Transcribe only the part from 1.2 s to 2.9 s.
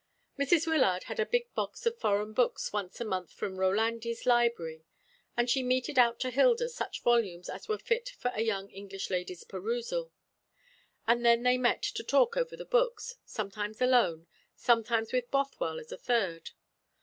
big box of foreign books